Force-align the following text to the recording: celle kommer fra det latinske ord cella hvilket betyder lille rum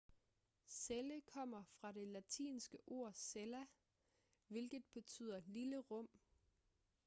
celle 0.67 1.21
kommer 1.27 1.63
fra 1.63 1.91
det 1.91 2.07
latinske 2.07 2.77
ord 2.87 3.13
cella 3.13 3.65
hvilket 4.47 4.83
betyder 4.93 5.41
lille 5.45 5.77
rum 5.77 6.09